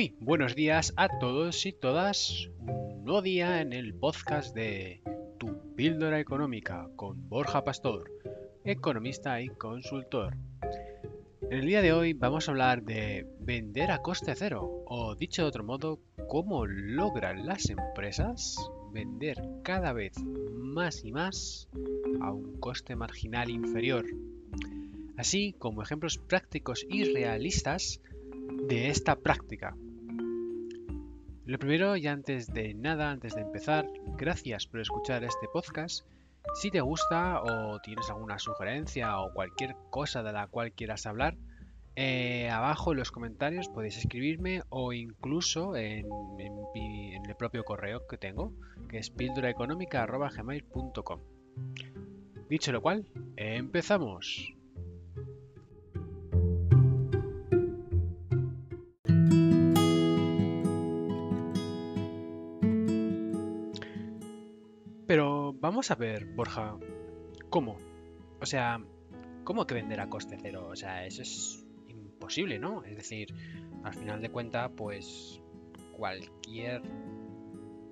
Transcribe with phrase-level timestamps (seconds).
[0.00, 2.48] Muy buenos días a todos y todas.
[2.60, 5.02] Un nuevo día en el podcast de
[5.36, 8.10] Tu Píldora Económica con Borja Pastor,
[8.64, 10.38] economista y consultor.
[11.42, 15.42] En el día de hoy vamos a hablar de vender a coste cero, o dicho
[15.42, 18.56] de otro modo, cómo logran las empresas
[18.94, 21.68] vender cada vez más y más
[22.22, 24.06] a un coste marginal inferior.
[25.18, 28.00] Así como ejemplos prácticos y realistas
[28.66, 29.76] de esta práctica.
[31.50, 36.06] Lo primero y antes de nada, antes de empezar, gracias por escuchar este podcast.
[36.54, 41.36] Si te gusta o tienes alguna sugerencia o cualquier cosa de la cual quieras hablar,
[41.96, 46.06] eh, abajo en los comentarios podéis escribirme o incluso en,
[46.38, 48.52] el propio correo que tengo,
[48.88, 51.20] que es pílduraeconómica.gmail.com.
[52.48, 54.54] Dicho lo cual, empezamos.
[65.80, 66.76] Vamos a ver, Borja,
[67.48, 67.78] ¿cómo?
[68.38, 68.84] O sea,
[69.44, 70.68] ¿cómo que vender a coste cero?
[70.70, 72.84] O sea, eso es imposible, ¿no?
[72.84, 73.34] Es decir,
[73.82, 75.40] al final de cuentas, pues
[75.96, 76.82] cualquier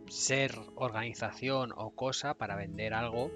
[0.07, 3.31] ser, organización o cosa para vender algo,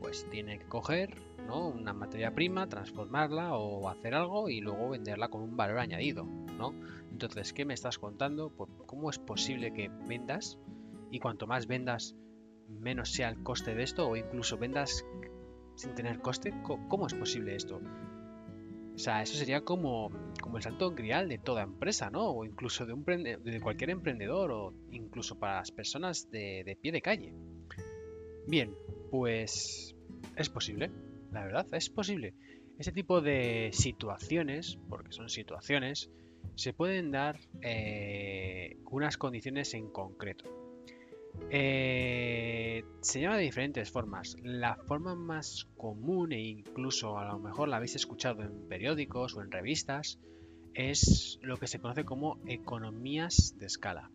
[0.00, 1.14] pues tiene que coger
[1.46, 1.68] ¿no?
[1.68, 6.72] una materia prima, transformarla o hacer algo y luego venderla con un valor añadido, ¿no?
[7.12, 8.48] Entonces, ¿qué me estás contando?
[8.48, 10.58] Pues, ¿Cómo es posible que vendas
[11.10, 12.16] y cuanto más vendas,
[12.68, 15.04] menos sea el coste de esto o incluso vendas
[15.74, 16.52] sin tener coste.
[16.62, 17.80] ¿Cómo es posible esto?
[18.98, 20.10] O sea, eso sería como,
[20.56, 22.30] el salto grial de toda empresa, ¿no?
[22.30, 23.04] O incluso de, un
[23.62, 27.32] cualquier emprendedor o incluso para las personas de, pie de calle.
[28.48, 28.74] Bien,
[29.12, 29.94] pues
[30.34, 30.90] es posible,
[31.30, 32.34] la verdad, es posible.
[32.76, 36.10] Ese tipo de situaciones, porque son situaciones,
[36.56, 40.67] se pueden dar eh, unas condiciones en concreto.
[41.50, 44.36] Eh, se llama de diferentes formas.
[44.42, 49.42] La forma más común e incluso a lo mejor la habéis escuchado en periódicos o
[49.42, 50.18] en revistas
[50.74, 54.10] es lo que se conoce como economías de escala.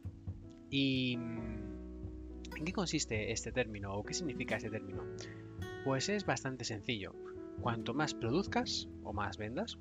[0.70, 5.04] ¿Y mm, en qué consiste este término o qué significa este término?
[5.84, 7.14] Pues es bastante sencillo.
[7.62, 9.78] Cuanto más produzcas o más vendas,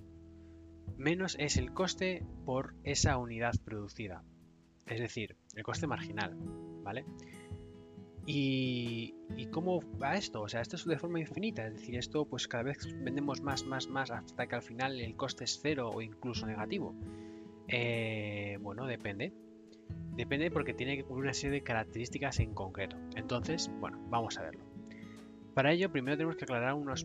[0.96, 4.24] menos es el coste por esa unidad producida.
[4.86, 6.36] Es decir, el coste marginal,
[6.82, 7.04] ¿vale?
[8.26, 9.14] Y,
[9.50, 10.42] cómo va esto?
[10.42, 13.66] O sea, esto es de forma infinita, es decir, esto pues cada vez vendemos más,
[13.66, 16.94] más, más hasta que al final el coste es cero o incluso negativo.
[17.68, 19.32] Eh, bueno, depende.
[20.14, 22.96] Depende porque tiene que cubrir una serie de características en concreto.
[23.16, 24.64] Entonces, bueno, vamos a verlo.
[25.54, 27.04] Para ello, primero tenemos que aclarar unas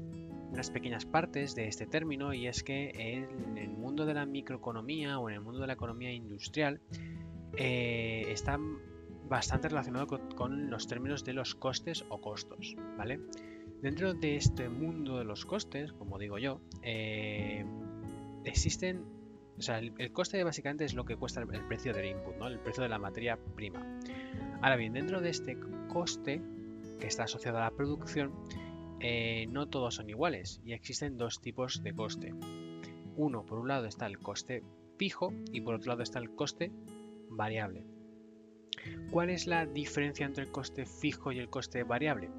[0.72, 5.30] pequeñas partes de este término y es que en el mundo de la microeconomía o
[5.30, 6.80] en el mundo de la economía industrial
[7.58, 8.78] eh, están
[9.28, 13.20] bastante relacionado con, los términos de los costes o costos, ¿vale?
[13.82, 17.66] Dentro de este mundo de los costes, como digo yo, eh,
[18.44, 19.06] existen,
[19.58, 22.48] o sea, el, coste básicamente es lo que cuesta el, precio del input, ¿no?
[22.48, 23.86] El precio de la materia prima.
[24.62, 25.58] Ahora bien, dentro de este
[25.90, 26.42] coste
[27.00, 28.34] que está asociado a la producción,
[29.00, 32.34] eh, no todos son iguales y existen dos tipos de coste.
[33.16, 34.64] Uno, por un lado está el coste
[34.98, 36.72] fijo y por otro lado está el coste
[37.30, 37.97] variable.
[39.12, 42.30] ¿Cuál es la diferencia entre el coste fijo y el coste variable?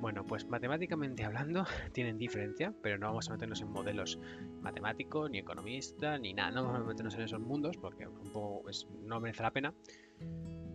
[0.00, 4.18] Bueno, pues matemáticamente hablando tienen diferencia, pero no vamos a meternos en modelos
[4.62, 8.06] matemáticos, ni economistas, ni nada, no vamos a meternos en esos mundos porque
[9.04, 9.74] no merece la pena.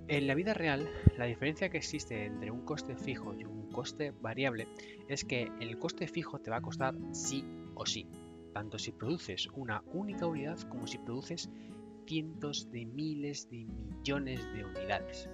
[0.07, 0.87] En la vida real,
[1.17, 4.67] la diferencia que existe entre un coste fijo y un coste variable
[5.07, 7.43] es que el coste fijo te va a costar sí
[7.73, 8.07] o sí,
[8.53, 11.49] tanto si produces una única unidad como si produces
[12.05, 15.29] cientos de miles de millones de unidades.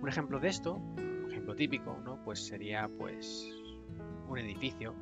[0.00, 2.22] Un ejemplo de esto, un ejemplo típico, ¿no?
[2.24, 3.48] Pues sería pues
[4.28, 4.94] un edificio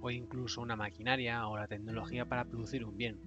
[0.00, 3.20] o incluso una maquinaria o la tecnología para producir un bien.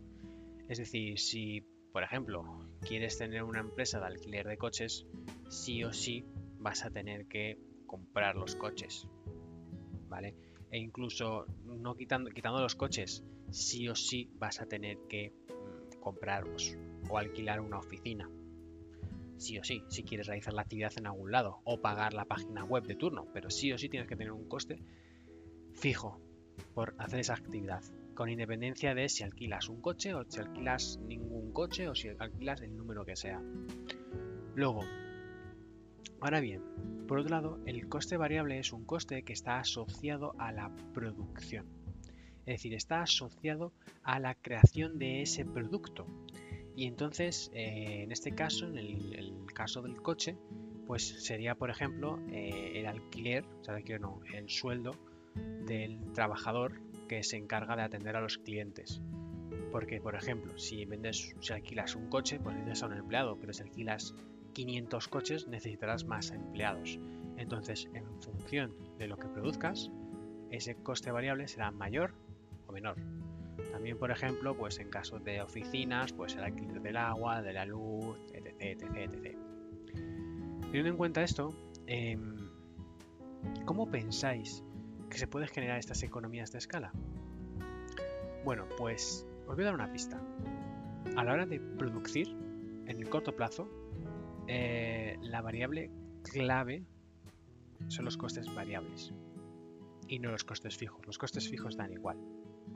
[0.68, 1.62] Es decir, si
[1.92, 2.44] por ejemplo
[2.82, 5.06] quieres tener una empresa de alquiler de coches,
[5.50, 6.26] sí o sí
[6.60, 9.08] vas a tener que comprar los coches.
[10.10, 10.36] ¿Vale?
[10.72, 15.34] E incluso no quitando, quitando los coches, sí o sí vas a tener que
[16.04, 16.44] comprar
[17.10, 18.30] o alquilar una oficina.
[19.38, 22.64] Sí o sí, si quieres realizar la actividad en algún lado o pagar la página
[22.64, 24.80] web de turno, pero sí o sí tienes que tener un coste
[25.74, 26.20] fijo
[26.76, 27.84] por hacer esa actividad,
[28.14, 32.62] con independencia de si alquilas un coche o si alquilas ningún coche o si alquilas
[32.62, 33.42] el número que sea.
[34.56, 34.82] Luego,
[36.22, 36.62] ahora bien,
[37.08, 41.83] por otro lado, el coste variable es un coste que está asociado a la producción
[42.46, 43.72] es decir, está asociado
[44.04, 46.06] a la creación de ese producto.
[46.76, 50.36] Y entonces, eh, en este caso, en el, caso del coche,
[50.88, 54.96] pues sería, por ejemplo, eh, el alquiler, o sea, el sueldo
[55.66, 59.02] del trabajador que se encarga de atender a los clientes.
[59.72, 63.54] Porque, por ejemplo, si vendes, si alquilas un coche, pues necesitas a un empleado, pero
[63.54, 64.16] si alquilas
[64.54, 67.00] 500 coches, necesitarás más empleados.
[67.38, 69.92] Entonces, en función de lo que produzcas,
[70.52, 72.14] ese coste variable será mayor
[72.74, 72.96] menor.
[73.72, 77.66] También, por ejemplo, pues en caso de oficinas, pues el alquiler del agua, de la
[77.66, 79.38] luz, etc, etc, etc.
[80.64, 81.50] Teniendo en cuenta esto,
[81.88, 82.36] em,
[83.66, 84.64] ¿cómo pensáis
[85.10, 86.92] que se pueden generar estas economías de escala?
[88.44, 90.20] Bueno, pues os voy a dar una pista.
[91.16, 92.30] A la hora de producir,
[92.88, 93.70] en el corto plazo,
[94.48, 95.92] eh, la variable
[96.24, 96.84] clave
[97.88, 99.14] son los costes variables
[100.08, 101.06] y no los costes fijos.
[101.06, 102.18] Los costes fijos dan igual,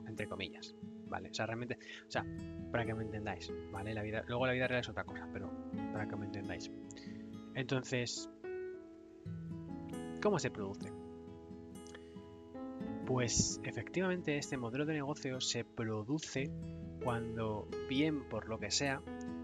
[0.06, 0.74] entre comillas,
[1.08, 1.30] ¿vale?
[1.30, 2.24] O sea, realmente, o sea,
[2.70, 3.94] para que me entendáis, ¿vale?
[3.94, 5.50] La vida, luego la vida real es otra cosa, pero
[5.92, 6.70] para que me entendáis.
[7.54, 8.30] Entonces,
[10.22, 10.92] ¿cómo se produce?
[13.06, 16.50] Pues efectivamente este modelo de negocio se produce
[17.02, 19.00] cuando bien por lo que sea,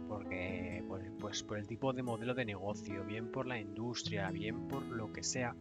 [0.09, 0.85] porque
[1.19, 5.13] pues, por el tipo de modelo de negocio, bien por la industria, bien por lo
[5.13, 5.57] que sea,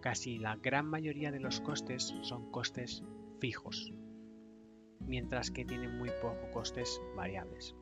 [0.00, 3.02] casi la gran mayoría de los costes son costes
[3.40, 3.92] fijos,
[5.08, 7.74] mientras que tienen muy poco costes variables.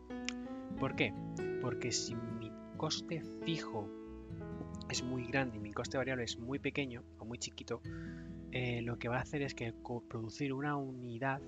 [0.79, 1.13] ¿Por qué?
[1.61, 3.89] Porque si mi coste fijo
[4.89, 7.81] es muy grande y mi coste variable es muy pequeño o muy chiquito,
[8.53, 9.75] eh, lo que va a hacer es que
[10.09, 11.41] producir una unidad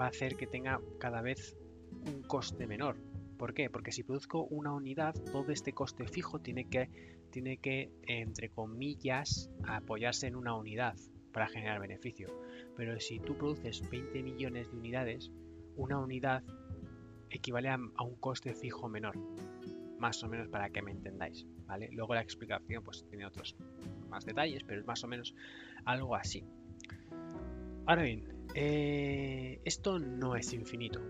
[0.00, 1.56] va a hacer que tenga cada vez
[2.06, 2.96] un coste menor.
[3.38, 3.70] ¿Por qué?
[3.70, 6.88] Porque si produzco una unidad, todo este coste fijo tiene que,
[7.30, 10.96] tiene que entre comillas, apoyarse en una unidad
[11.32, 12.28] para generar beneficio.
[12.76, 15.30] Pero si tú produces 20 millones de unidades,
[15.76, 16.42] una unidad
[17.30, 19.16] equivale a, un coste fijo menor.
[19.98, 21.46] Más o menos para que me entendáis.
[21.66, 21.88] ¿vale?
[21.92, 23.56] Luego la explicación pues, tiene otros
[24.08, 25.34] más detalles, pero es más o menos
[25.84, 26.44] algo así.
[27.86, 28.24] Ahora bien,
[28.54, 31.00] eh, esto no es infinito.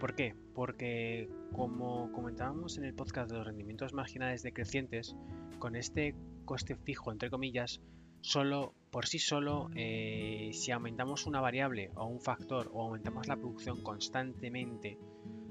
[0.00, 0.34] ¿Por qué?
[0.54, 5.16] Porque como comentábamos en el podcast de los rendimientos marginales decrecientes,
[5.58, 6.14] con este
[6.44, 7.80] coste fijo, entre comillas,
[8.20, 13.36] solo por sí solo, eh, si aumentamos una variable o un factor o aumentamos la
[13.36, 14.98] producción constantemente,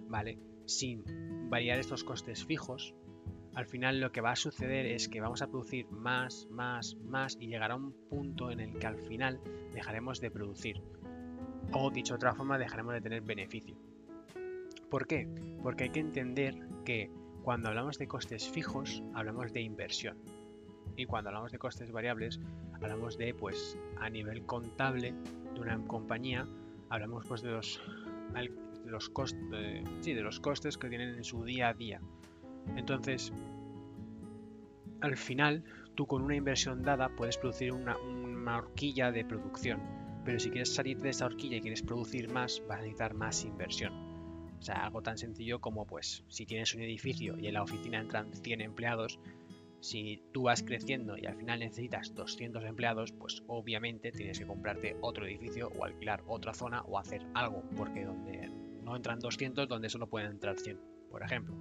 [0.07, 0.39] ¿vale?
[0.65, 1.03] Sin
[1.49, 2.95] variar estos costes fijos,
[3.53, 7.37] al final lo que va a suceder es que vamos a producir más, más, más
[7.39, 9.41] y llegará un punto en el que al final
[9.73, 10.83] dejaremos de producir.
[11.73, 13.75] O dicho de otra forma, dejaremos de tener beneficio.
[14.89, 15.27] ¿Por qué?
[15.63, 16.55] Porque hay que entender
[16.85, 17.11] que
[17.41, 20.17] cuando hablamos de costes fijos, hablamos de inversión.
[20.97, 22.39] Y cuando hablamos de costes variables,
[22.73, 25.13] hablamos de, pues, a nivel contable
[25.53, 26.47] de una compañía,
[26.89, 27.79] hablamos pues de los,
[28.83, 29.11] los,
[30.01, 32.01] sí, de los costes que tienen en su día a día.
[32.75, 33.31] Entonces,
[35.01, 35.63] al final,
[35.93, 37.95] tú con una inversión dada puedes producir una,
[38.57, 39.79] horquilla de producción.
[40.25, 43.45] Pero si quieres salir de esa horquilla y quieres producir más, vas a necesitar más
[43.45, 43.93] inversión.
[44.59, 47.99] O sea, algo tan sencillo como, pues, si tienes un edificio y en la oficina
[47.99, 49.19] entran 100 empleados,
[49.79, 54.97] si tú vas creciendo y al final necesitas 200 empleados, pues obviamente tienes que comprarte
[55.01, 58.49] otro edificio o alquilar otra zona o hacer algo, porque donde
[58.83, 60.79] no entran 200, donde solo pueden entrar 100,
[61.11, 61.55] por ejemplo.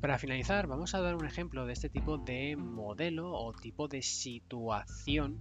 [0.00, 4.02] Para finalizar, vamos a dar un ejemplo de este tipo de modelo o tipo de
[4.02, 5.38] situación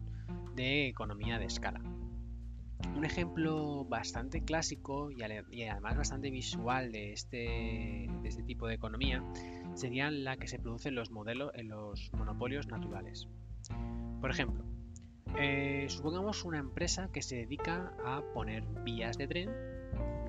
[0.56, 1.82] de economía de escala.
[2.96, 9.24] Un ejemplo bastante clásico y, además bastante visual de este, este tipo de economía
[9.76, 13.28] sería la que se produce en los modelos, en los monopolios naturales.
[14.22, 14.64] Por ejemplo,
[15.38, 19.50] eh, supongamos una empresa que se dedica a poner vías de tren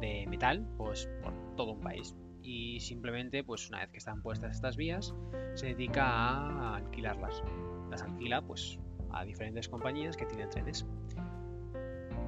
[0.01, 2.15] de metal pues, por todo un país.
[2.43, 5.15] Y simplemente, pues una vez que están puestas estas vías,
[5.55, 7.43] se dedica a alquilarlas.
[7.91, 8.79] Las alquila pues
[9.13, 10.87] a diferentes compañías que tienen trenes.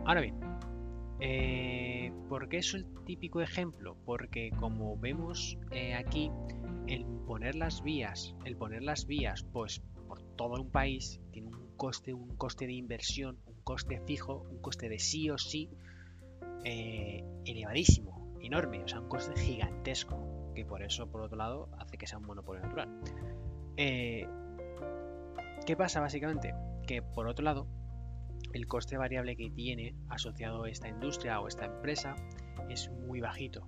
[0.05, 0.35] Ahora bien,
[1.21, 3.97] eh, ¿por qué es el típico ejemplo?
[4.05, 6.33] Porque como vemos eh, aquí,
[6.89, 11.77] el poner las vías, el poner las vías pues por todo un país tiene un
[11.77, 15.71] coste, un coste de inversión, un coste fijo, un coste de sí o sí
[16.65, 21.97] eh, elevadísimo, enorme, o sea, un coste gigantesco, que por eso, por otro lado, hace
[21.97, 22.89] que sea un monopolio natural.
[23.77, 24.27] ¿Qué
[25.77, 26.55] pasa básicamente?
[26.89, 27.69] Que por otro lado,
[28.53, 32.15] el coste variable que tiene asociado esta industria o esta empresa
[32.69, 33.67] es muy bajito.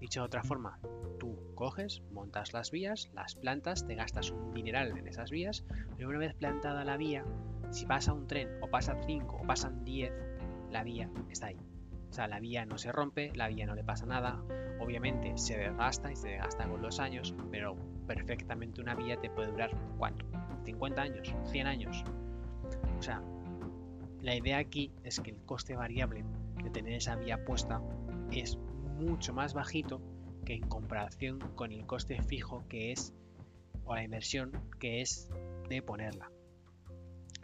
[0.00, 0.78] Dicho de otra forma,
[1.18, 5.64] tú coges, montas las vías, las plantas, te gastas un dineral en esas vías,
[5.96, 7.24] pero una vez plantada la vía,
[7.70, 10.12] si pasa un tren o pasa 5 o pasan 10,
[10.70, 11.58] la vía está ahí.
[12.10, 14.42] O sea, la vía no se rompe, la vía no le pasa nada,
[14.80, 17.76] obviamente se desgasta y se desgasta con los años, pero
[18.06, 20.26] perfectamente una vía te puede durar ¿cuánto?
[20.64, 22.04] 50 años, 100 años.
[22.98, 23.22] O sea,
[24.26, 26.24] la idea aquí es que el coste variable
[26.64, 27.80] de tener esa vía puesta
[28.32, 28.56] es
[28.98, 30.02] mucho más bajito
[30.44, 33.14] que en comparación con el coste fijo que es,
[33.84, 35.30] o la inversión que es
[35.68, 36.32] de ponerla.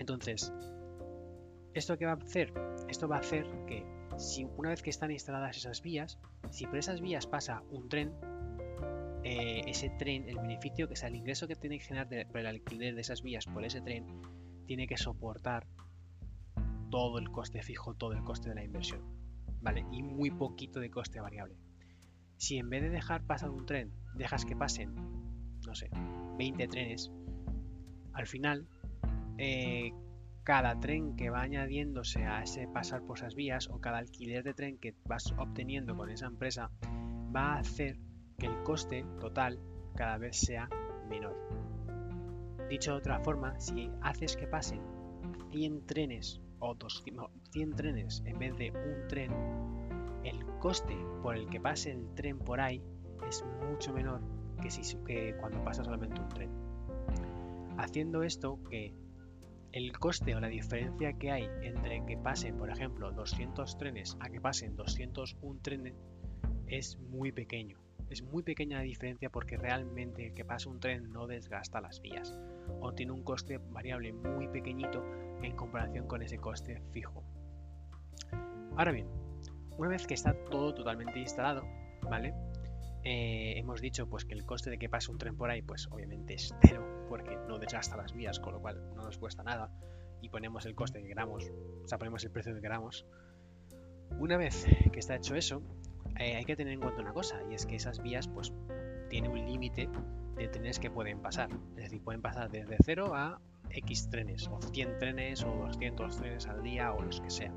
[0.01, 0.53] Entonces,
[1.73, 2.53] ¿esto qué va a hacer?
[2.89, 3.87] Esto va a hacer que
[4.17, 6.19] si una vez que están instaladas esas vías,
[6.51, 8.13] si por esas vías pasa un tren,
[9.23, 12.47] eh, ese tren, el beneficio, que sea el ingreso que tiene que generar por el
[12.47, 14.05] alquiler de esas vías por ese tren,
[14.67, 15.65] tiene que soportar
[16.93, 19.01] todo el coste fijo, todo el coste de la inversión.
[19.63, 19.87] ¿vale?
[19.91, 21.57] Y muy poquito de coste variable.
[22.37, 24.93] Si en vez de dejar pasar un tren, dejas que pasen,
[25.67, 25.89] no sé,
[26.37, 27.11] 20 trenes,
[28.13, 28.67] al final,
[29.39, 29.93] eh,
[30.43, 34.55] cada tren que va añadiéndose a ese pasar por esas vías o cada alquiler de
[34.55, 36.71] tren que vas obteniendo con esa empresa
[37.35, 37.97] va a hacer
[38.39, 39.61] que el coste total
[39.95, 40.69] cada vez sea
[41.09, 41.37] menor.
[42.69, 44.83] Dicho de otra forma, si haces que pasen
[45.53, 46.77] 100 trenes o
[47.51, 49.33] 100 trenes en vez de un tren,
[50.25, 52.81] el coste por el que pase el tren por ahí
[53.29, 54.21] es mucho menor
[54.63, 56.51] que, si, que cuando pasa solamente un tren.
[57.79, 58.95] Haciendo esto que
[59.73, 64.31] el coste o la diferencia que hay entre que pasen, por ejemplo, 200 trenes a
[64.31, 65.95] que pasen 201 trenes
[66.69, 67.79] es muy pequeño.
[68.09, 72.01] Es muy pequeña la diferencia porque realmente el que pase un tren no desgasta las
[72.03, 72.39] vías
[72.81, 75.05] o tiene un coste variable muy pequeñito
[75.43, 77.23] en comparación con ese coste fijo.
[78.77, 79.09] Ahora bien,
[79.77, 81.63] una vez que está todo totalmente instalado,
[82.03, 82.35] ¿vale?
[83.05, 85.89] Eh, hemos dicho pues que el coste de que pase un tren por ahí, pues
[85.91, 89.71] obviamente es cero, porque no desgasta las vías, con lo cual no nos cuesta nada,
[90.21, 91.51] y ponemos el coste que queramos,
[91.85, 93.05] o sea, ponemos el precio que queramos.
[94.19, 95.63] Una vez que está hecho eso,
[96.19, 98.53] eh, hay que tener en cuenta una cosa, y es que esas vías pues
[99.11, 99.89] tienen un límite
[100.37, 101.51] de trenes que pueden pasar.
[101.77, 106.47] Es decir, pueden pasar desde 0 a X trenes, o 100 trenes, o 200 trenes
[106.47, 107.55] al día, o los que sea.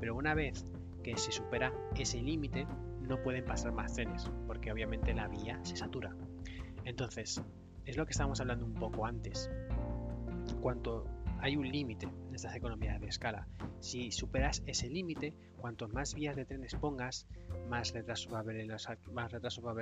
[0.00, 0.66] Pero una vez
[1.02, 2.66] que se supera ese límite,
[3.00, 6.14] no pueden pasar más trenes, porque obviamente la vía se satura.
[6.84, 7.42] Entonces,
[7.84, 9.50] es lo que estábamos hablando un poco antes.
[10.60, 11.04] Cuanto
[11.38, 13.46] hay un límite en estas economías de escala,
[13.80, 17.26] si superas ese límite, cuanto más vías de trenes pongas,
[17.68, 18.60] más retraso va a haber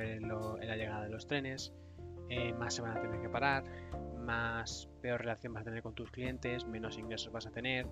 [0.09, 1.73] en la llegada de los trenes,
[2.29, 3.65] eh, más se van a tener que parar,
[4.25, 7.87] más peor relación vas a tener con tus clientes, menos ingresos vas a tener,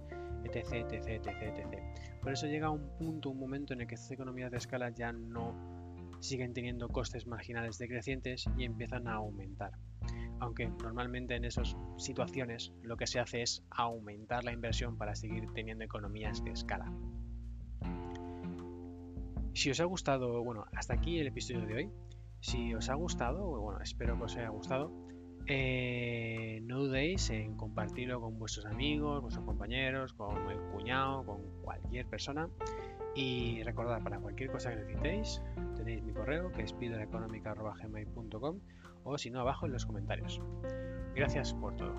[0.45, 1.83] etc, etc, etc, etc.
[2.23, 5.13] Por eso llega un punto, un momento en el que estas economías de escala ya
[5.13, 5.55] no
[6.21, 9.73] siguen teniendo costes marginales decrecientes y empiezan a aumentar.
[10.39, 15.47] Aunque normalmente en esas situaciones lo que se hace es aumentar la inversión para seguir
[15.55, 16.93] teniendo economías de escala.
[19.55, 21.91] Si os ha gustado, bueno, hasta aquí el episodio de hoy.
[22.43, 24.93] Si os ha gustado, bueno, espero que os haya gustado,
[25.47, 32.05] eh, no dudéis en compartirlo con vuestros amigos, vuestros compañeros, con el cuñado, con cualquier
[32.07, 32.49] persona.
[33.15, 35.41] Y recordad, para cualquier cosa que necesitéis,
[35.77, 38.59] tenéis mi correo que es pidoeconomica.gmail.com
[39.05, 40.41] o si no, abajo en los comentarios.
[41.15, 41.95] Gracias por todo.